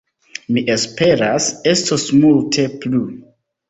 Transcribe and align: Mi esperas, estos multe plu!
Mi 0.55 0.63
esperas, 0.77 1.51
estos 1.77 2.09
multe 2.25 2.71
plu! 2.83 3.09